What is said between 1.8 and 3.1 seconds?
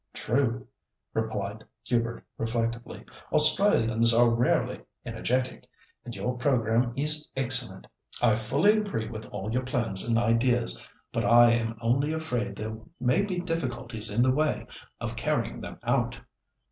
Hubert reflectively.